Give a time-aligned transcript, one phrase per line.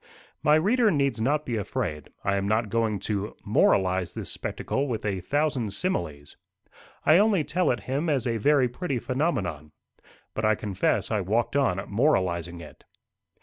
[0.41, 5.05] My reader needs not be afraid; I am not going to "moralise this spectacle with
[5.05, 6.37] a thousand similes."
[7.05, 9.73] I only tell it him as a very pretty phenomenon.
[10.33, 12.83] But I confess I walked on moralising it.